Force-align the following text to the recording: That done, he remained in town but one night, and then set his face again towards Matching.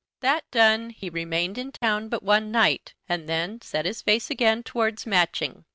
That 0.21 0.49
done, 0.49 0.89
he 0.89 1.11
remained 1.11 1.59
in 1.59 1.71
town 1.71 2.09
but 2.09 2.23
one 2.23 2.49
night, 2.51 2.95
and 3.07 3.29
then 3.29 3.61
set 3.61 3.85
his 3.85 4.01
face 4.01 4.31
again 4.31 4.63
towards 4.63 5.05
Matching. 5.05 5.63